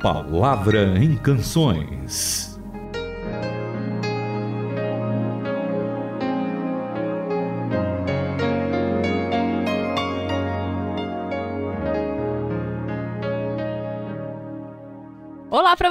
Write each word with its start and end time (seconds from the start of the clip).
Palavra 0.00 0.98
em 0.98 1.14
Canções. 1.14 2.49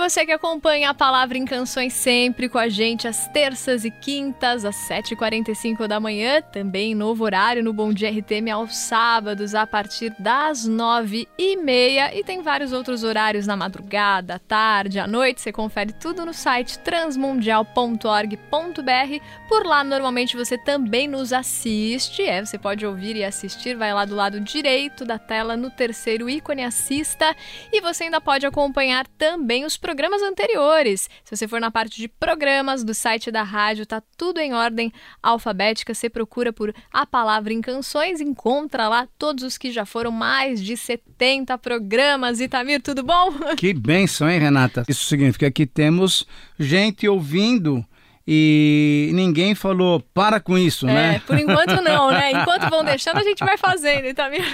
Você 0.09 0.25
que 0.25 0.31
acompanha 0.31 0.89
a 0.89 0.93
Palavra 0.93 1.37
em 1.37 1.45
Canções 1.45 1.93
sempre 1.93 2.49
com 2.49 2.57
a 2.57 2.67
gente 2.67 3.07
às 3.07 3.27
terças 3.27 3.85
e 3.85 3.91
quintas 3.91 4.65
às 4.65 4.75
7h45 4.89 5.85
da 5.85 5.99
manhã, 5.99 6.41
também 6.41 6.95
novo 6.95 7.23
horário 7.23 7.63
no 7.63 7.71
Bom 7.71 7.93
Dia 7.93 8.09
RTM 8.09 8.49
aos 8.49 8.75
sábados 8.75 9.53
a 9.53 9.67
partir 9.67 10.11
das 10.17 10.67
9h30 10.67 12.15
e 12.15 12.23
tem 12.23 12.41
vários 12.41 12.73
outros 12.73 13.03
horários 13.03 13.45
na 13.45 13.55
madrugada, 13.55 14.35
à 14.35 14.39
tarde, 14.39 14.99
à 14.99 15.05
noite, 15.05 15.41
você 15.41 15.51
confere 15.51 15.93
tudo 15.93 16.25
no 16.25 16.33
site 16.33 16.79
transmundial.org.br. 16.79 19.23
Por 19.47 19.63
lá 19.63 19.83
normalmente 19.83 20.35
você 20.35 20.57
também 20.57 21.07
nos 21.07 21.31
assiste, 21.31 22.23
é, 22.23 22.43
você 22.43 22.57
pode 22.57 22.83
ouvir 22.83 23.15
e 23.15 23.23
assistir, 23.23 23.75
vai 23.75 23.93
lá 23.93 24.05
do 24.05 24.15
lado 24.15 24.39
direito 24.39 25.05
da 25.05 25.19
tela 25.19 25.55
no 25.55 25.69
terceiro 25.69 26.27
ícone 26.27 26.63
assista 26.63 27.35
e 27.71 27.79
você 27.79 28.05
ainda 28.05 28.19
pode 28.19 28.47
acompanhar 28.47 29.05
também 29.05 29.49
também 29.49 29.65
os 29.65 29.77
programas 29.77 29.98
anteriores. 30.07 31.09
Se 31.23 31.35
você 31.35 31.47
for 31.47 31.59
na 31.59 31.71
parte 31.71 31.97
de 31.97 32.07
programas 32.07 32.83
do 32.83 32.93
site 32.93 33.31
da 33.31 33.43
rádio, 33.43 33.85
tá 33.85 34.01
tudo 34.17 34.39
em 34.39 34.53
ordem 34.53 34.93
alfabética. 35.21 35.93
Você 35.93 36.09
procura 36.09 36.53
por 36.53 36.73
A 36.91 37.05
Palavra 37.05 37.51
em 37.51 37.61
Canções, 37.61 38.21
encontra 38.21 38.87
lá 38.87 39.07
todos 39.17 39.43
os 39.43 39.57
que 39.57 39.71
já 39.71 39.85
foram 39.85 40.11
mais 40.11 40.61
de 40.61 40.77
70 40.77 41.57
programas. 41.57 42.39
Itamir, 42.39 42.81
tudo 42.81 43.03
bom? 43.03 43.33
Que 43.57 43.73
benção, 43.73 44.29
hein, 44.29 44.39
Renata? 44.39 44.83
Isso 44.87 45.05
significa 45.05 45.51
que 45.51 45.65
temos 45.65 46.25
gente 46.57 47.07
ouvindo 47.07 47.85
e 48.31 49.09
ninguém 49.13 49.55
falou 49.55 49.99
para 50.13 50.39
com 50.39 50.55
isso, 50.55 50.87
é, 50.87 50.93
né? 50.93 51.21
Por 51.25 51.37
enquanto 51.37 51.81
não, 51.81 52.11
né? 52.11 52.31
Enquanto 52.31 52.69
vão 52.69 52.83
deixando, 52.83 53.17
a 53.17 53.23
gente 53.23 53.43
vai 53.43 53.57
fazendo, 53.57 54.05
Itamir. 54.05 54.45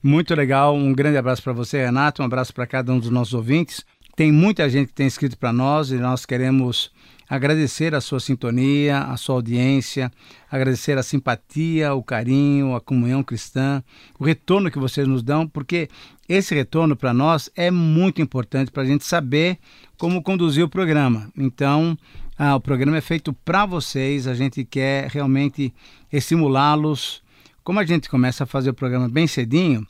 Muito 0.00 0.32
legal. 0.36 0.76
Um 0.76 0.92
grande 0.92 1.18
abraço 1.18 1.42
para 1.42 1.52
você, 1.52 1.84
Renato. 1.84 2.22
Um 2.22 2.24
abraço 2.24 2.54
para 2.54 2.66
cada 2.66 2.92
um 2.92 3.00
dos 3.00 3.10
nossos 3.10 3.34
ouvintes. 3.34 3.84
Tem 4.16 4.32
muita 4.32 4.66
gente 4.70 4.86
que 4.88 4.94
tem 4.94 5.06
escrito 5.06 5.36
para 5.36 5.52
nós 5.52 5.90
e 5.90 5.96
nós 5.96 6.24
queremos 6.24 6.90
agradecer 7.28 7.94
a 7.94 8.00
sua 8.00 8.18
sintonia, 8.18 9.00
a 9.00 9.14
sua 9.18 9.34
audiência, 9.34 10.10
agradecer 10.50 10.96
a 10.96 11.02
simpatia, 11.02 11.92
o 11.92 12.02
carinho, 12.02 12.74
a 12.74 12.80
comunhão 12.80 13.22
cristã, 13.22 13.84
o 14.18 14.24
retorno 14.24 14.70
que 14.70 14.78
vocês 14.78 15.06
nos 15.06 15.22
dão, 15.22 15.46
porque 15.46 15.90
esse 16.26 16.54
retorno 16.54 16.96
para 16.96 17.12
nós 17.12 17.50
é 17.54 17.70
muito 17.70 18.22
importante 18.22 18.70
para 18.70 18.84
a 18.84 18.86
gente 18.86 19.04
saber 19.04 19.58
como 19.98 20.22
conduzir 20.22 20.64
o 20.64 20.68
programa. 20.68 21.30
Então, 21.36 21.94
ah, 22.38 22.56
o 22.56 22.60
programa 22.60 22.96
é 22.96 23.02
feito 23.02 23.34
para 23.34 23.66
vocês, 23.66 24.26
a 24.26 24.32
gente 24.32 24.64
quer 24.64 25.10
realmente 25.10 25.74
estimulá-los. 26.10 27.22
Como 27.62 27.78
a 27.80 27.84
gente 27.84 28.08
começa 28.08 28.44
a 28.44 28.46
fazer 28.46 28.70
o 28.70 28.74
programa 28.74 29.10
bem 29.10 29.26
cedinho, 29.26 29.86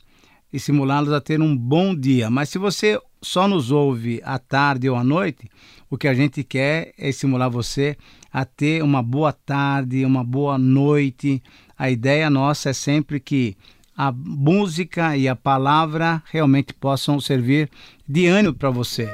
estimulá-los 0.51 1.13
a 1.13 1.21
ter 1.21 1.39
um 1.39 1.55
bom 1.55 1.95
dia. 1.95 2.29
Mas 2.29 2.49
se 2.49 2.57
você 2.57 2.99
só 3.21 3.47
nos 3.47 3.71
ouve 3.71 4.21
à 4.23 4.37
tarde 4.39 4.89
ou 4.89 4.95
à 4.95 5.03
noite, 5.03 5.49
o 5.89 5.97
que 5.97 6.07
a 6.07 6.13
gente 6.13 6.43
quer 6.43 6.93
é 6.97 7.09
estimular 7.09 7.49
você 7.49 7.97
a 8.31 8.45
ter 8.45 8.83
uma 8.83 9.01
boa 9.01 9.31
tarde, 9.31 10.05
uma 10.05 10.23
boa 10.23 10.57
noite. 10.57 11.41
A 11.77 11.89
ideia 11.89 12.29
nossa 12.29 12.69
é 12.69 12.73
sempre 12.73 13.19
que 13.19 13.55
a 13.95 14.11
música 14.11 15.17
e 15.17 15.27
a 15.27 15.35
palavra 15.35 16.21
realmente 16.31 16.73
possam 16.73 17.19
servir 17.19 17.69
de 18.07 18.27
ânimo 18.27 18.53
para 18.53 18.69
você. 18.69 19.09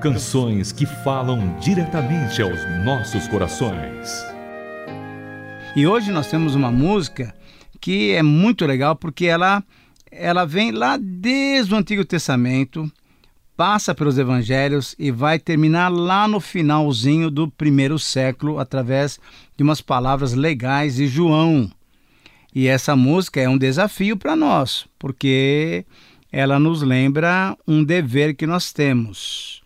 Canções 0.00 0.72
que 0.72 0.86
falam 0.86 1.56
diretamente 1.60 2.40
aos 2.40 2.58
nossos 2.84 3.28
corações. 3.28 4.10
E 5.76 5.86
hoje 5.86 6.10
nós 6.10 6.28
temos 6.28 6.54
uma 6.54 6.70
música 6.70 7.34
que 7.80 8.12
é 8.12 8.22
muito 8.22 8.66
legal 8.66 8.96
porque 8.96 9.26
ela, 9.26 9.62
ela 10.10 10.44
vem 10.44 10.72
lá 10.72 10.98
desde 11.00 11.74
o 11.74 11.76
Antigo 11.76 12.04
Testamento, 12.04 12.90
passa 13.56 13.94
pelos 13.94 14.18
evangelhos 14.18 14.94
e 14.98 15.10
vai 15.10 15.38
terminar 15.38 15.88
lá 15.88 16.28
no 16.28 16.38
finalzinho 16.38 17.30
do 17.30 17.50
primeiro 17.50 17.98
século 17.98 18.58
através 18.58 19.18
de 19.56 19.64
umas 19.64 19.80
palavras 19.80 20.32
legais 20.32 20.96
de 20.96 21.08
João. 21.08 21.70
E 22.54 22.66
essa 22.66 22.94
música 22.94 23.40
é 23.40 23.48
um 23.48 23.58
desafio 23.58 24.16
para 24.16 24.36
nós, 24.36 24.86
porque 24.98 25.84
ela 26.30 26.58
nos 26.58 26.82
lembra 26.82 27.56
um 27.66 27.82
dever 27.82 28.34
que 28.34 28.46
nós 28.46 28.72
temos. 28.72 29.62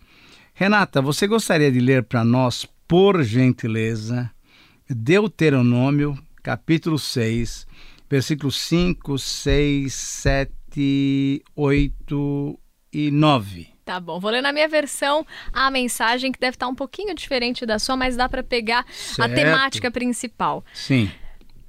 Renata, 0.53 1.01
você 1.01 1.27
gostaria 1.27 1.71
de 1.71 1.79
ler 1.79 2.03
para 2.03 2.23
nós, 2.23 2.67
por 2.87 3.23
gentileza, 3.23 4.29
Deuteronômio, 4.89 6.17
capítulo 6.41 6.97
6, 6.99 7.65
versículos 8.09 8.59
5, 8.61 9.17
6, 9.17 9.93
7, 9.93 11.43
8 11.55 12.59
e 12.91 13.11
9. 13.11 13.73
Tá 13.85 13.99
bom, 13.99 14.19
vou 14.19 14.31
ler 14.31 14.41
na 14.41 14.53
minha 14.53 14.67
versão 14.67 15.25
a 15.51 15.69
mensagem 15.69 16.31
que 16.31 16.39
deve 16.39 16.55
estar 16.55 16.67
um 16.67 16.75
pouquinho 16.75 17.13
diferente 17.13 17.65
da 17.65 17.77
sua, 17.77 17.97
mas 17.97 18.15
dá 18.15 18.29
para 18.29 18.41
pegar 18.41 18.85
certo. 18.89 19.31
a 19.31 19.35
temática 19.35 19.91
principal. 19.91 20.63
Sim. 20.73 21.11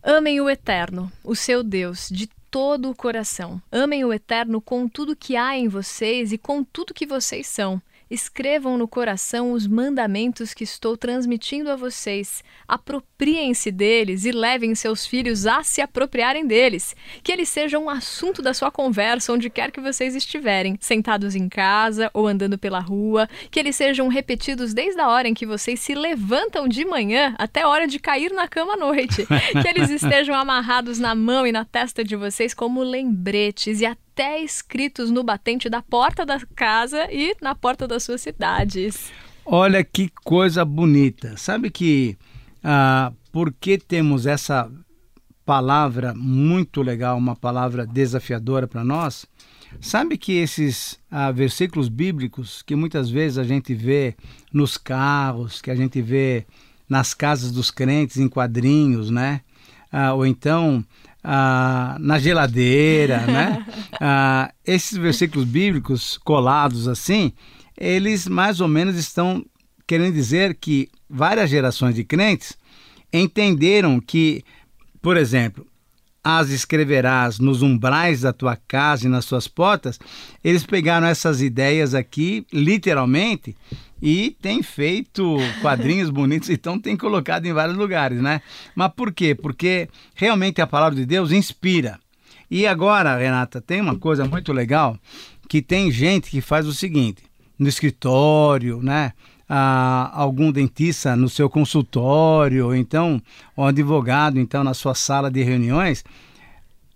Amem 0.03 0.41
o 0.41 0.49
Eterno, 0.49 1.11
o 1.25 1.35
seu 1.35 1.63
Deus, 1.63 2.09
de 2.11 2.29
todo 2.51 2.91
o 2.91 2.95
coração. 2.95 3.61
Amem 3.73 4.05
o 4.05 4.13
Eterno 4.13 4.61
com 4.61 4.87
tudo 4.87 5.17
que 5.17 5.35
há 5.37 5.57
em 5.57 5.67
vocês 5.67 6.31
e 6.31 6.39
com 6.39 6.63
tudo 6.63 6.95
que 6.95 7.07
vocês 7.07 7.49
são. 7.49 7.83
Escrevam 8.11 8.77
no 8.77 8.87
coração 8.87 9.53
os 9.53 9.67
mandamentos 9.67 10.53
que 10.53 10.65
estou 10.65 10.97
transmitindo 10.97 11.71
a 11.71 11.77
vocês. 11.77 12.45
Apropriem-se 12.69 13.71
deles 13.71 14.25
e 14.25 14.33
levem 14.33 14.75
seus 14.75 15.07
filhos 15.07 15.47
a 15.47 15.63
se 15.63 15.81
apropriarem 15.81 16.47
deles. 16.47 16.95
Que 17.23 17.33
eles 17.33 17.49
sejam 17.49 17.85
um 17.85 17.91
assunto 17.91 18.43
da 18.43 18.55
sua 18.55 18.71
conversa 18.71 19.33
onde 19.33 19.51
quer 19.51 19.71
que 19.71 19.81
vocês 19.81 20.15
estiverem, 20.15 20.77
sentados 20.81 21.35
em 21.35 21.49
casa 21.49 22.11
ou 22.15 22.27
andando 22.27 22.59
pela 22.59 22.81
rua. 22.81 23.29
Que 23.51 23.59
eles 23.59 23.77
sejam 23.77 24.09
repetidos 24.09 24.73
desde 24.73 25.01
a 25.01 25.09
hora 25.09 25.27
em 25.27 25.35
que 25.35 25.47
vocês 25.47 25.81
se 25.81 25.95
levantam 25.95 26.69
de 26.69 26.85
manhã 26.85 27.35
até 27.39 27.63
a 27.63 27.69
hora 27.69 27.87
de 27.87 27.99
cair 27.99 28.33
na 28.33 28.47
cama 28.47 28.75
à 28.75 28.77
noite. 28.77 29.27
que 29.27 29.69
eles 29.69 29.91
estejam 29.91 30.35
amarrados 30.35 30.99
na 30.99 31.15
mão 31.15 31.47
e 31.47 31.53
na 31.53 31.65
testa 31.65 32.05
de 32.05 32.17
vocês 32.17 32.55
como 32.55 32.83
lembretes 32.83 33.81
e 33.81 33.87
até 33.87 34.14
até 34.15 34.41
escritos 34.41 35.11
no 35.11 35.25
batente 35.25 35.69
da 35.69 35.83
porta 35.83 36.25
da 36.25 36.39
casa 36.55 37.09
e 37.11 37.35
na 37.43 37.53
porta 37.53 37.87
das 37.89 38.05
suas 38.05 38.21
cidades. 38.21 39.11
Olha 39.45 39.83
que 39.83 40.09
coisa 40.23 40.65
bonita. 40.65 41.37
Sabe 41.37 41.69
que 41.69 42.17
ah, 42.63 43.13
porque 43.33 43.77
temos 43.77 44.25
essa 44.25 44.71
palavra 45.45 46.15
muito 46.15 46.81
legal, 46.81 47.19
uma 47.19 47.35
palavra 47.35 47.85
desafiadora 47.85 48.69
para 48.69 48.85
nós? 48.85 49.27
Sabe 49.81 50.17
que 50.17 50.35
esses 50.35 50.97
ah, 51.11 51.33
versículos 51.33 51.89
bíblicos 51.89 52.63
que 52.63 52.77
muitas 52.77 53.11
vezes 53.11 53.37
a 53.37 53.45
gente 53.45 53.75
vê 53.75 54.15
nos 54.53 54.79
carros, 54.79 55.61
que 55.61 55.73
a 55.73 55.75
gente 55.75 56.01
vê 56.01 56.47
nas 56.89 57.13
casas 57.13 57.51
dos 57.51 57.73
crentes 57.73 58.19
em 58.19 58.29
quadrinhos, 58.29 59.11
né? 59.11 59.41
Ah, 59.91 60.15
ou 60.15 60.25
então 60.25 60.85
ah, 61.25 61.97
na 61.99 62.19
geladeira, 62.19 63.21
né? 63.27 63.67
Ah, 64.01 64.53
esses 64.67 64.99
versículos 64.99 65.47
bíblicos 65.47 66.19
colados 66.19 66.89
assim, 66.89 67.33
eles 67.79 68.27
mais 68.27 68.61
ou 68.61 68.67
menos 68.67 68.97
estão 68.97 69.45
querendo 69.87 70.13
dizer 70.13 70.57
que 70.57 70.89
várias 71.09 71.49
gerações 71.49 71.95
de 71.95 72.03
crentes 72.03 72.59
entenderam 73.13 74.01
que, 74.01 74.43
por 75.01 75.17
exemplo, 75.17 75.65
as 76.25 76.49
escreverás 76.49 77.39
nos 77.39 77.61
umbrais 77.61 78.23
da 78.23 78.33
tua 78.33 78.57
casa 78.57 79.07
e 79.07 79.11
nas 79.11 79.27
suas 79.27 79.47
portas, 79.47 80.01
eles 80.43 80.65
pegaram 80.65 81.07
essas 81.07 81.43
ideias 81.43 81.95
aqui, 81.95 82.47
literalmente, 82.51 83.55
e 84.01 84.35
tem 84.41 84.63
feito 84.63 85.37
quadrinhos 85.61 86.09
bonitos, 86.11 86.49
então 86.49 86.79
tem 86.79 86.97
colocado 86.97 87.45
em 87.45 87.53
vários 87.53 87.77
lugares, 87.77 88.23
né? 88.23 88.41
Mas 88.75 88.91
por 88.97 89.13
quê? 89.13 89.35
Porque 89.35 89.89
realmente 90.15 90.63
a 90.63 90.67
palavra 90.67 90.97
de 90.97 91.05
Deus 91.05 91.31
inspira. 91.31 92.01
E 92.51 92.67
agora, 92.67 93.19
Renata, 93.19 93.61
tem 93.61 93.81
uma 93.81 93.97
coisa 93.97 94.25
muito 94.25 94.53
legal, 94.53 94.99
que 95.49 95.61
tem 95.61 95.91
gente 95.91 96.31
que 96.31 96.41
faz 96.41 96.67
o 96.67 96.73
seguinte, 96.73 97.23
no 97.59 97.69
escritório, 97.69 98.83
né? 98.83 99.13
Ah, 99.49 100.11
algum 100.15 100.51
dentista 100.51 101.15
no 101.15 101.29
seu 101.29 101.51
consultório, 101.51 102.67
ou 102.67 102.75
então 102.75 103.21
um 103.57 103.65
advogado, 103.65 104.41
então 104.41 104.65
na 104.65 104.73
sua 104.73 104.95
sala 104.95 105.31
de 105.31 105.43
reuniões, 105.43 106.03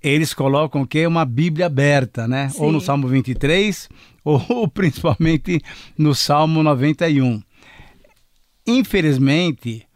eles 0.02 0.32
colocam 0.32 0.82
o 0.82 0.86
que 0.86 1.06
uma 1.06 1.24
Bíblia 1.24 1.66
aberta, 1.66 2.26
né? 2.26 2.48
Sim. 2.48 2.62
Ou 2.62 2.72
no 2.72 2.80
Salmo 2.80 3.06
23, 3.08 3.88
ou 4.24 4.68
principalmente 4.68 5.60
no 5.96 6.14
Salmo 6.14 6.62
91. 6.62 7.42
Infelizmente, 8.66 9.86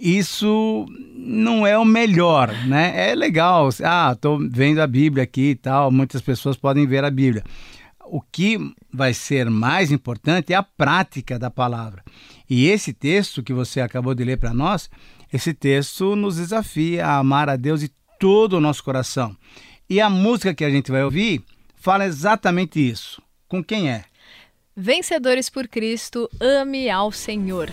isso 0.00 0.86
não 1.14 1.66
é 1.66 1.78
o 1.78 1.84
melhor, 1.84 2.52
né? 2.66 3.10
É 3.10 3.14
legal, 3.14 3.68
ah, 3.84 4.12
estou 4.12 4.38
vendo 4.50 4.80
a 4.80 4.86
Bíblia 4.86 5.24
aqui 5.24 5.50
e 5.50 5.54
tal, 5.54 5.90
muitas 5.90 6.20
pessoas 6.20 6.56
podem 6.56 6.86
ver 6.86 7.04
a 7.04 7.10
Bíblia. 7.10 7.44
O 8.12 8.20
que 8.20 8.58
vai 8.92 9.14
ser 9.14 9.48
mais 9.48 9.92
importante 9.92 10.52
é 10.52 10.56
a 10.56 10.64
prática 10.64 11.38
da 11.38 11.48
palavra. 11.48 12.02
E 12.48 12.66
esse 12.66 12.92
texto 12.92 13.40
que 13.40 13.52
você 13.52 13.80
acabou 13.80 14.16
de 14.16 14.24
ler 14.24 14.36
para 14.36 14.52
nós, 14.52 14.90
esse 15.32 15.54
texto 15.54 16.16
nos 16.16 16.34
desafia 16.34 17.06
a 17.06 17.18
amar 17.18 17.48
a 17.48 17.54
Deus 17.54 17.82
de 17.82 17.90
todo 18.18 18.54
o 18.54 18.60
nosso 18.60 18.82
coração. 18.82 19.36
E 19.88 20.00
a 20.00 20.10
música 20.10 20.52
que 20.52 20.64
a 20.64 20.70
gente 20.70 20.90
vai 20.90 21.04
ouvir 21.04 21.44
fala 21.76 22.04
exatamente 22.04 22.80
isso. 22.80 23.22
Com 23.46 23.62
quem 23.62 23.88
é? 23.88 24.04
Vencedores 24.76 25.48
por 25.48 25.68
Cristo, 25.68 26.28
ame 26.40 26.90
ao 26.90 27.12
Senhor. 27.12 27.70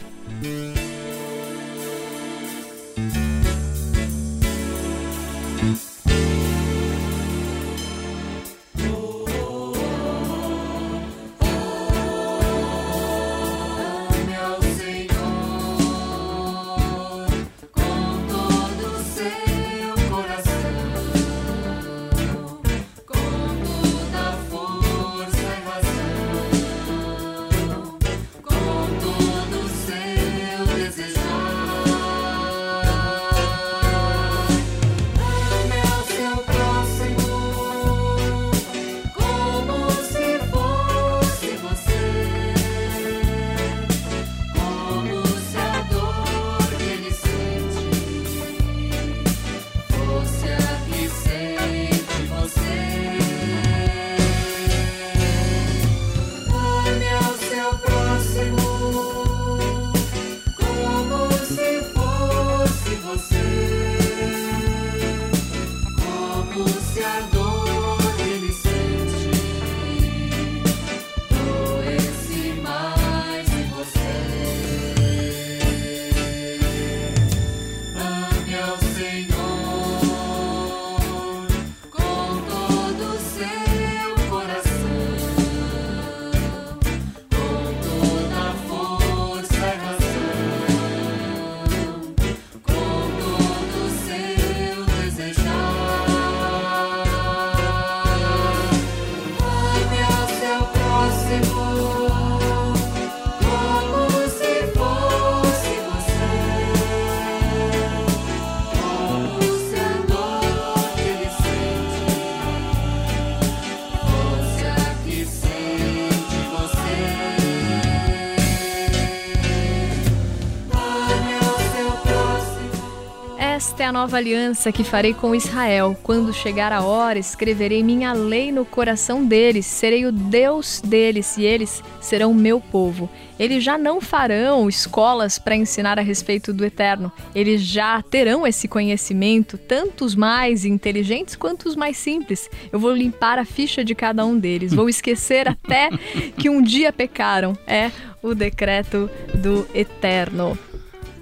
Nova 123.98 124.18
aliança 124.18 124.72
que 124.72 124.84
farei 124.84 125.12
com 125.12 125.34
Israel. 125.34 125.98
Quando 126.04 126.32
chegar 126.32 126.72
a 126.72 126.84
hora, 126.84 127.18
escreverei 127.18 127.82
minha 127.82 128.14
lei 128.14 128.52
no 128.52 128.64
coração 128.64 129.26
deles, 129.26 129.66
serei 129.66 130.06
o 130.06 130.12
Deus 130.12 130.80
deles 130.86 131.36
e 131.36 131.44
eles 131.44 131.84
serão 132.00 132.32
meu 132.32 132.62
povo. 132.62 133.10
Eles 133.40 133.64
já 133.64 133.76
não 133.76 134.00
farão 134.00 134.70
escolas 134.70 135.40
para 135.40 135.56
ensinar 135.56 135.98
a 135.98 136.04
respeito 136.04 136.54
do 136.54 136.64
eterno. 136.64 137.12
Eles 137.34 137.64
já 137.64 138.00
terão 138.04 138.46
esse 138.46 138.68
conhecimento, 138.68 139.58
tanto 139.58 140.06
os 140.06 140.14
mais 140.14 140.64
inteligentes 140.64 141.36
quanto 141.36 141.68
os 141.68 141.76
mais 141.76 141.98
simples. 141.98 142.48
Eu 142.72 142.80
vou 142.80 142.94
limpar 142.94 143.40
a 143.40 143.46
ficha 143.46 143.84
de 143.84 143.96
cada 143.96 144.24
um 144.24 144.38
deles. 144.38 144.76
Vou 144.76 144.88
esquecer 144.88 145.48
até 145.48 145.90
que 146.38 146.52
um 146.52 146.62
dia 146.62 146.94
pecaram. 146.94 147.58
É 147.66 147.90
o 148.22 148.36
decreto 148.36 149.10
do 149.34 149.68
eterno. 149.74 150.56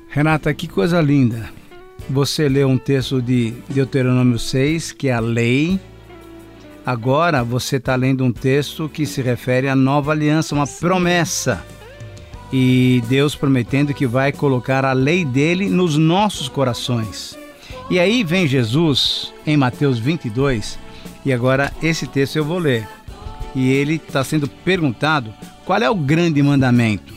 Renata, 0.10 0.54
que 0.54 0.68
coisa 0.68 1.00
linda 1.00 1.56
você 2.10 2.48
leu 2.48 2.68
um 2.68 2.78
texto 2.78 3.22
de 3.22 3.54
Deuteronômio 3.70 4.38
6, 4.38 4.92
que 4.92 5.08
é 5.08 5.14
a 5.14 5.20
lei. 5.20 5.80
Agora 6.86 7.44
você 7.44 7.78
está 7.78 7.96
lendo 7.96 8.24
um 8.24 8.32
texto 8.32 8.88
que 8.88 9.06
se 9.06 9.22
refere 9.22 9.68
à 9.68 9.76
nova 9.76 10.12
aliança, 10.12 10.54
uma 10.54 10.68
promessa. 10.68 11.64
E 12.54 13.02
Deus 13.10 13.36
prometendo 13.36 13.94
que 13.94 14.06
vai 14.06 14.32
colocar 14.32 14.86
a 14.86 14.94
lei 14.94 15.26
dele 15.26 15.68
nos 15.68 15.98
nossos 15.98 16.48
corações. 16.48 17.38
E 17.90 18.00
aí 18.00 18.24
vem 18.24 18.48
Jesus 18.48 19.34
em 19.46 19.58
Mateus 19.58 20.00
22, 20.00 20.80
e 21.26 21.34
agora 21.34 21.74
esse 21.82 22.08
texto 22.08 22.36
eu 22.36 22.46
vou 22.46 22.60
ler. 22.60 22.88
E 23.56 23.72
ele 23.72 23.96
está 23.96 24.24
sendo 24.24 24.48
perguntado 24.48 25.34
qual 25.66 25.82
é 25.82 25.90
o 25.90 25.96
grande 25.96 26.42
mandamento. 26.42 27.14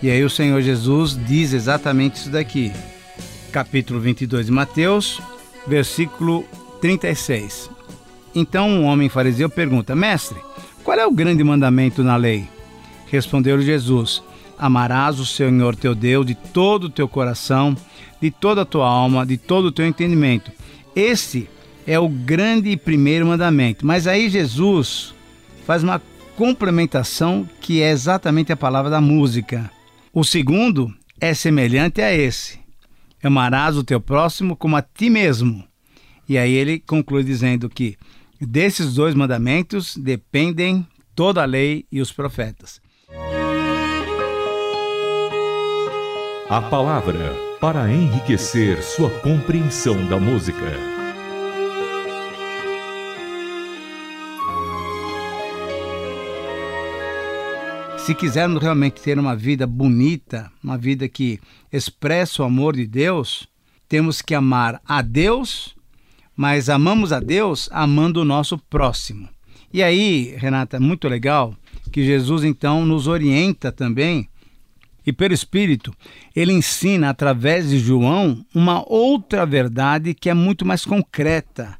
E 0.00 0.08
aí 0.08 0.22
o 0.22 0.30
Senhor 0.30 0.60
Jesus 0.62 1.18
diz 1.26 1.52
exatamente 1.52 2.16
isso 2.16 2.30
daqui 2.30 2.72
capítulo 3.52 4.00
22 4.00 4.46
de 4.46 4.52
Mateus, 4.52 5.20
versículo 5.66 6.44
36. 6.80 7.70
Então 8.34 8.68
um 8.68 8.84
homem 8.84 9.08
fariseu 9.08 9.48
pergunta: 9.48 9.96
Mestre, 9.96 10.38
qual 10.84 10.98
é 10.98 11.06
o 11.06 11.12
grande 11.12 11.42
mandamento 11.42 12.02
na 12.02 12.16
lei? 12.16 12.48
Respondeu-lhe 13.06 13.64
Jesus: 13.64 14.22
Amarás 14.58 15.18
o 15.18 15.26
Senhor 15.26 15.74
teu 15.74 15.94
Deus 15.94 16.26
de 16.26 16.34
todo 16.34 16.84
o 16.84 16.90
teu 16.90 17.08
coração, 17.08 17.76
de 18.20 18.30
toda 18.30 18.62
a 18.62 18.66
tua 18.66 18.88
alma, 18.88 19.26
de 19.26 19.36
todo 19.36 19.66
o 19.66 19.72
teu 19.72 19.86
entendimento. 19.86 20.50
Esse 20.94 21.48
é 21.86 21.98
o 21.98 22.08
grande 22.08 22.70
e 22.70 22.76
primeiro 22.76 23.26
mandamento. 23.26 23.86
Mas 23.86 24.06
aí 24.06 24.28
Jesus 24.28 25.14
faz 25.66 25.82
uma 25.82 26.00
complementação 26.36 27.48
que 27.60 27.82
é 27.82 27.90
exatamente 27.90 28.52
a 28.52 28.56
palavra 28.56 28.90
da 28.90 29.00
música. 29.00 29.70
O 30.12 30.22
segundo 30.22 30.94
é 31.20 31.34
semelhante 31.34 32.00
a 32.00 32.14
esse: 32.14 32.58
amarás 33.26 33.76
o 33.76 33.84
teu 33.84 34.00
próximo 34.00 34.56
como 34.56 34.76
a 34.76 34.82
ti 34.82 35.10
mesmo. 35.10 35.64
E 36.28 36.36
aí 36.36 36.52
ele 36.52 36.78
conclui 36.78 37.24
dizendo 37.24 37.68
que 37.68 37.96
desses 38.40 38.94
dois 38.94 39.14
mandamentos 39.14 39.96
dependem 39.96 40.86
toda 41.14 41.42
a 41.42 41.46
lei 41.46 41.86
e 41.90 42.00
os 42.00 42.12
profetas. 42.12 42.80
A 46.48 46.62
palavra 46.62 47.34
para 47.60 47.92
enriquecer 47.92 48.82
sua 48.82 49.10
compreensão 49.20 50.06
da 50.06 50.18
música. 50.18 50.87
Se 58.08 58.14
quisermos 58.14 58.62
realmente 58.62 59.02
ter 59.02 59.18
uma 59.18 59.36
vida 59.36 59.66
bonita, 59.66 60.50
uma 60.64 60.78
vida 60.78 61.06
que 61.10 61.38
expressa 61.70 62.42
o 62.42 62.46
amor 62.46 62.74
de 62.74 62.86
Deus, 62.86 63.46
temos 63.86 64.22
que 64.22 64.34
amar 64.34 64.80
a 64.88 65.02
Deus, 65.02 65.76
mas 66.34 66.70
amamos 66.70 67.12
a 67.12 67.20
Deus 67.20 67.68
amando 67.70 68.22
o 68.22 68.24
nosso 68.24 68.56
próximo. 68.56 69.28
E 69.70 69.82
aí, 69.82 70.34
Renata, 70.38 70.78
é 70.78 70.80
muito 70.80 71.06
legal 71.06 71.54
que 71.92 72.02
Jesus 72.02 72.44
então 72.44 72.86
nos 72.86 73.06
orienta 73.06 73.70
também 73.70 74.26
e 75.04 75.12
pelo 75.12 75.34
Espírito, 75.34 75.92
ele 76.34 76.54
ensina 76.54 77.10
através 77.10 77.68
de 77.68 77.78
João 77.78 78.42
uma 78.54 78.90
outra 78.90 79.44
verdade 79.44 80.14
que 80.14 80.30
é 80.30 80.34
muito 80.34 80.64
mais 80.64 80.82
concreta 80.82 81.78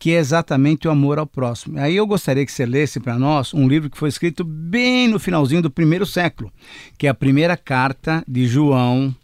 que 0.00 0.12
é 0.12 0.16
exatamente 0.16 0.88
o 0.88 0.90
amor 0.90 1.18
ao 1.18 1.26
próximo. 1.26 1.78
Aí 1.78 1.94
eu 1.94 2.06
gostaria 2.06 2.44
que 2.46 2.50
você 2.50 2.64
lesse 2.64 2.98
para 2.98 3.18
nós 3.18 3.52
um 3.52 3.68
livro 3.68 3.90
que 3.90 3.98
foi 3.98 4.08
escrito 4.08 4.42
bem 4.42 5.06
no 5.06 5.18
finalzinho 5.20 5.60
do 5.60 5.70
primeiro 5.70 6.06
século, 6.06 6.50
que 6.96 7.06
é 7.06 7.10
a 7.10 7.14
primeira 7.14 7.54
carta 7.54 8.24
de 8.26 8.46
João, 8.46 9.14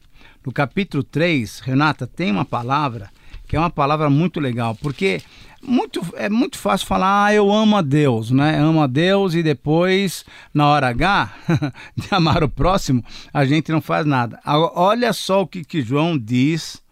no 0.44 0.52
capítulo 0.52 1.02
3, 1.02 1.60
Renata, 1.60 2.06
tem 2.06 2.30
uma 2.30 2.44
palavra 2.44 3.10
que 3.48 3.56
é 3.56 3.58
uma 3.58 3.70
palavra 3.70 4.10
muito 4.10 4.38
legal, 4.38 4.74
porque 4.74 5.22
muito, 5.62 6.00
é 6.14 6.28
muito 6.28 6.58
fácil 6.58 6.86
falar, 6.86 7.26
ah, 7.26 7.34
eu 7.34 7.50
amo 7.50 7.76
a 7.76 7.82
Deus, 7.82 8.30
né? 8.30 8.58
Amo 8.58 8.82
a 8.82 8.86
Deus 8.86 9.34
e 9.34 9.42
depois, 9.42 10.24
na 10.52 10.66
hora 10.68 10.88
H, 10.88 11.32
de 11.96 12.08
amar 12.10 12.44
o 12.44 12.48
próximo, 12.48 13.04
a 13.32 13.44
gente 13.44 13.72
não 13.72 13.80
faz 13.80 14.04
nada. 14.04 14.40
Olha 14.44 15.12
só 15.12 15.42
o 15.42 15.46
que, 15.46 15.64
que 15.64 15.80
João 15.80 16.18
diz. 16.18 16.82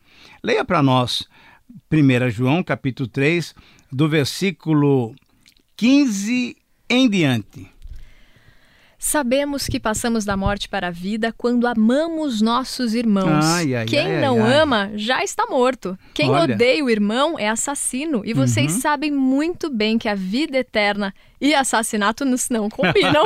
Leia 0.43 0.65
para 0.65 0.83
nós, 0.83 1.29
1 1.93 2.31
João, 2.31 2.63
capítulo 2.63 3.09
3, 3.09 3.55
do 3.91 4.09
versículo 4.09 5.15
15 5.77 6.57
em 6.89 7.09
diante. 7.09 7.75
Sabemos 9.07 9.67
que 9.67 9.79
passamos 9.79 10.25
da 10.25 10.35
morte 10.35 10.67
para 10.67 10.87
a 10.87 10.91
vida 10.91 11.31
quando 11.37 11.67
amamos 11.67 12.41
nossos 12.41 12.95
irmãos. 12.95 13.45
Ai, 13.45 13.75
ai, 13.75 13.85
Quem 13.85 14.07
ai, 14.07 14.21
não 14.23 14.43
ama 14.43 14.93
já 14.95 15.23
está 15.23 15.47
morto. 15.47 15.99
Quem 16.15 16.31
Olha. 16.31 16.55
odeia 16.55 16.83
o 16.83 16.89
irmão 16.89 17.39
é 17.39 17.47
assassino. 17.47 18.23
E 18.25 18.33
vocês 18.33 18.73
uhum. 18.73 18.81
sabem 18.81 19.11
muito 19.11 19.69
bem 19.69 19.99
que 19.99 20.09
a 20.09 20.15
vida 20.15 20.57
eterna 20.57 21.13
e 21.45 21.55
assassinato 21.55 22.25
não 22.25 22.71
combinam. 22.71 23.23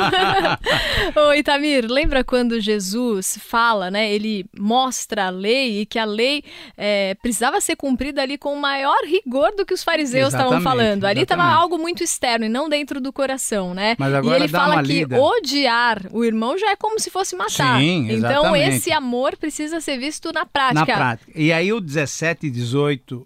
Ô 1.15 1.33
Itamir, 1.35 1.87
lembra 1.89 2.25
quando 2.25 2.61
Jesus 2.61 3.39
fala, 3.41 3.93
né? 3.93 4.13
Ele 4.13 4.45
mostra 4.59 5.27
a 5.27 5.31
lei 5.31 5.83
e 5.83 5.87
que 5.87 6.01
a 6.01 6.05
lei 6.05 6.43
é, 6.77 7.15
precisava 7.23 7.61
ser 7.61 7.77
cumprida 7.77 8.21
ali 8.21 8.37
com 8.37 8.57
maior 8.57 8.99
rigor 9.07 9.55
do 9.55 9.65
que 9.65 9.73
os 9.73 9.85
fariseus 9.85 10.35
estavam 10.35 10.61
falando. 10.61 11.05
Ali 11.05 11.23
estava 11.23 11.45
algo 11.45 11.79
muito 11.79 12.03
externo 12.03 12.45
e 12.45 12.49
não 12.49 12.69
dentro 12.69 13.01
do 13.01 13.13
coração, 13.13 13.73
né? 13.73 13.95
Mas 13.97 14.13
agora 14.13 14.39
e 14.39 14.41
ele 14.43 14.49
fala 14.49 14.83
que 14.83 14.89
lida. 14.89 15.21
odiar 15.21 16.07
o 16.11 16.25
irmão 16.25 16.59
já 16.59 16.71
é 16.73 16.77
como 16.77 16.99
se 16.99 17.11
fosse 17.11 17.37
matar. 17.37 17.79
Sim, 17.79 18.11
então 18.11 18.57
esse 18.57 18.91
amor 18.91 19.37
precisa 19.37 19.81
ser 19.81 19.97
visto 19.97 20.33
na 20.33 20.45
prática. 20.45 20.81
Na 20.81 20.97
prática. 20.97 21.33
E 21.37 21.53
aí 21.53 21.73
o 21.73 21.81
17, 21.81 22.51
18 22.51 23.25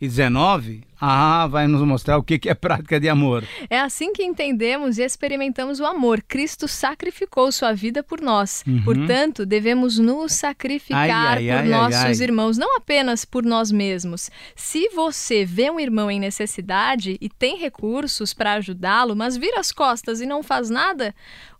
e 0.00 0.08
19, 0.08 0.82
ah, 0.98 1.46
vai 1.46 1.66
nos 1.66 1.82
mostrar 1.82 2.16
o 2.16 2.22
que 2.22 2.48
é 2.48 2.54
prática 2.54 2.98
de 2.98 3.06
amor. 3.06 3.44
É 3.68 3.78
assim 3.78 4.14
que 4.14 4.24
entendemos 4.24 4.96
e 4.96 5.02
experimentamos 5.02 5.78
o 5.78 5.84
amor. 5.84 6.22
Cristo 6.26 6.66
sacrificou 6.66 7.52
sua 7.52 7.74
vida 7.74 8.02
por 8.02 8.20
nós. 8.20 8.64
Uhum. 8.66 8.82
Portanto, 8.82 9.44
devemos 9.44 9.98
nos 9.98 10.32
sacrificar 10.32 11.36
ai, 11.36 11.50
ai, 11.50 11.64
por 11.64 11.64
ai, 11.64 11.68
nossos 11.68 12.20
irmãos, 12.20 12.56
não 12.56 12.76
apenas 12.76 13.26
por 13.26 13.44
nós 13.44 13.70
mesmos. 13.70 14.30
Se 14.56 14.88
você 14.88 15.44
vê 15.44 15.70
um 15.70 15.78
irmão 15.78 16.10
em 16.10 16.18
necessidade 16.18 17.18
e 17.20 17.28
tem 17.28 17.58
recursos 17.58 18.32
para 18.32 18.54
ajudá-lo, 18.54 19.14
mas 19.14 19.36
vira 19.36 19.60
as 19.60 19.70
costas 19.70 20.22
e 20.22 20.26
não 20.26 20.42
faz 20.42 20.70
nada, 20.70 21.14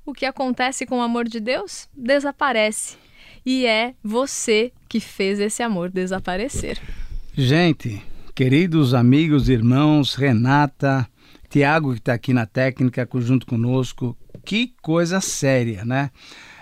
o 0.04 0.14
que 0.14 0.25
acontece 0.25 0.87
com 0.87 0.99
o 0.99 1.02
amor 1.02 1.28
de 1.28 1.40
Deus? 1.40 1.88
Desaparece. 1.94 2.97
E 3.44 3.66
é 3.66 3.94
você 4.02 4.73
que 4.88 4.99
fez 4.99 5.40
esse 5.40 5.62
amor 5.62 5.90
desaparecer. 5.90 6.78
Gente, 7.37 8.02
Queridos 8.35 8.95
amigos, 8.95 9.49
irmãos, 9.49 10.15
Renata, 10.15 11.07
Tiago, 11.49 11.93
que 11.93 11.99
está 11.99 12.15
aqui 12.15 12.33
na 12.33 12.47
técnica 12.47 13.07
junto 13.17 13.45
conosco, 13.45 14.17
que 14.45 14.73
coisa 14.81 15.21
séria, 15.21 15.85
né? 15.85 16.11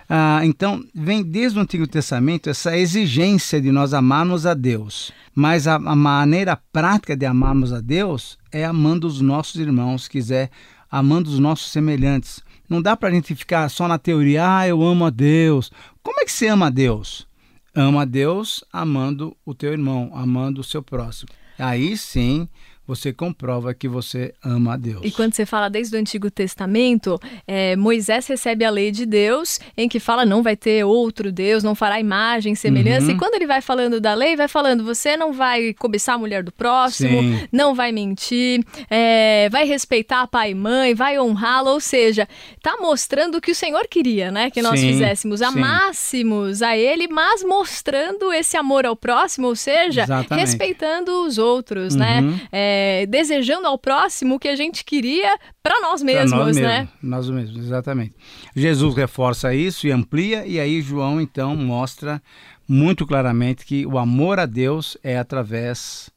Ah, 0.09 0.41
então, 0.45 0.83
vem 0.95 1.23
desde 1.23 1.59
o 1.59 1.63
Antigo 1.63 1.87
Testamento 1.87 2.49
essa 2.49 2.77
exigência 2.77 3.61
de 3.61 3.71
nós 3.71 3.93
amarmos 3.93 4.47
a 4.47 4.55
Deus. 4.55 5.13
Mas 5.35 5.69
a, 5.69 5.75
a 5.75 5.95
maneira 5.95 6.59
prática 6.73 7.15
de 7.15 7.27
amarmos 7.27 7.73
a 7.73 7.81
Deus 7.81 8.39
é 8.51 8.65
amando 8.65 9.07
os 9.07 9.21
nossos 9.21 9.61
irmãos, 9.61 10.09
quiser, 10.09 10.51
amando 10.91 11.29
os 11.29 11.39
nossos 11.39 11.71
semelhantes. 11.71 12.43
Não 12.69 12.81
dá 12.81 12.97
para 12.97 13.11
a 13.11 13.13
gente 13.13 13.35
ficar 13.35 13.69
só 13.69 13.87
na 13.87 13.99
teoria, 13.99 14.59
ah, 14.59 14.67
eu 14.67 14.83
amo 14.83 15.05
a 15.05 15.11
Deus. 15.11 15.71
Como 16.03 16.19
é 16.21 16.25
que 16.25 16.33
você 16.33 16.49
ama 16.49 16.67
a 16.67 16.71
Deus? 16.71 17.29
Ama 17.75 18.03
a 18.03 18.07
Deus 18.07 18.65
amando 18.73 19.37
o 19.45 19.55
teu 19.55 19.71
irmão, 19.71 20.11
amando 20.15 20.63
o 20.63 20.65
seu 20.65 20.83
próximo. 20.83 21.29
Aí 21.59 21.97
sim 21.97 22.49
você 22.89 23.13
comprova 23.13 23.75
que 23.75 23.87
você 23.87 24.33
ama 24.43 24.73
a 24.73 24.77
Deus. 24.79 25.03
E 25.05 25.11
quando 25.11 25.35
você 25.35 25.45
fala 25.45 25.69
desde 25.69 25.95
o 25.95 26.01
Antigo 26.01 26.31
Testamento, 26.31 27.21
é, 27.47 27.77
Moisés 27.77 28.27
recebe 28.27 28.65
a 28.65 28.71
lei 28.71 28.91
de 28.91 29.05
Deus, 29.05 29.61
em 29.77 29.87
que 29.87 30.01
fala 30.01 30.25
não 30.25 30.43
vai 30.43 30.57
ter 30.57 30.83
outro 30.85 31.31
Deus, 31.31 31.63
não 31.63 31.75
fará 31.75 32.01
imagem, 32.01 32.55
semelhança. 32.55 33.09
Uhum. 33.09 33.13
E 33.13 33.19
quando 33.19 33.35
ele 33.35 33.47
vai 33.47 33.61
falando 33.61 34.01
da 34.01 34.15
lei, 34.15 34.37
vai 34.37 34.49
falando 34.49 34.83
você 34.83 35.19
não 35.19 35.35
vai 35.35 35.75
cobiçar 35.75 36.15
a 36.15 36.19
mulher 36.19 36.43
do 36.43 36.51
próximo, 36.51 37.21
Sim. 37.21 37.47
não 37.53 37.75
vai 37.75 37.93
mentir, 37.93 38.65
é, 38.89 39.51
vai 39.51 39.67
respeitar 39.67 40.27
pai 40.27 40.53
e 40.53 40.55
mãe, 40.55 40.95
vai 40.95 41.21
honrá-lo. 41.21 41.69
Ou 41.69 41.81
seja, 41.81 42.27
está 42.57 42.79
mostrando 42.81 43.37
o 43.37 43.41
que 43.41 43.51
o 43.51 43.55
Senhor 43.55 43.87
queria, 43.87 44.31
né? 44.31 44.51
Que 44.51 44.63
nós 44.63 44.81
Sim. 44.81 44.93
fizéssemos, 44.93 45.43
amássemos 45.43 46.59
Sim. 46.59 46.65
a 46.65 46.75
Ele, 46.75 47.07
mas 47.07 47.45
mostrando 47.45 48.33
esse 48.33 48.57
amor 48.57 48.87
ao 48.87 48.97
próximo, 48.97 49.49
ou 49.49 49.57
seja, 49.57 50.05
Exatamente. 50.05 50.47
respeitando 50.47 51.27
os 51.27 51.37
outros, 51.37 51.95
né? 51.95 52.21
uhum. 52.21 52.31
né? 52.31 52.41
É, 52.51 52.78
é, 52.79 53.07
desejando 53.07 53.67
ao 53.67 53.77
próximo 53.77 54.37
o 54.37 54.39
que 54.39 54.49
a 54.49 54.55
gente 54.55 54.85
queria 54.85 55.37
para 55.63 55.81
nós 55.81 56.03
mesmos, 56.03 56.31
nós 56.31 56.57
né? 56.57 56.79
Mesmos, 56.79 56.95
nós 57.03 57.31
mesmos, 57.31 57.65
exatamente. 57.65 58.15
Jesus 58.55 58.95
reforça 58.95 59.53
isso 59.53 59.87
e 59.87 59.91
amplia, 59.91 60.47
e 60.47 60.61
aí 60.61 60.81
João 60.81 61.21
então 61.21 61.57
mostra 61.57 62.23
muito 62.69 63.07
claramente 63.07 63.67
que 63.67 63.85
o 63.85 63.99
amor 63.99 64.39
a 64.39 64.47
Deus 64.47 64.97
é 65.03 65.19
através 65.19 66.11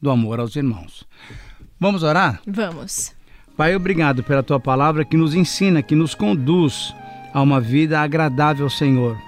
do 0.00 0.10
amor 0.10 0.40
aos 0.40 0.56
irmãos. 0.56 1.06
Vamos 1.78 2.02
orar? 2.02 2.40
Vamos. 2.46 3.14
Pai, 3.56 3.76
obrigado 3.76 4.22
pela 4.22 4.42
tua 4.42 4.60
palavra 4.60 5.04
que 5.04 5.16
nos 5.16 5.34
ensina, 5.34 5.82
que 5.82 5.94
nos 5.94 6.14
conduz 6.14 6.94
a 7.34 7.42
uma 7.42 7.60
vida 7.60 8.00
agradável 8.00 8.64
ao 8.64 8.70
Senhor. 8.70 9.25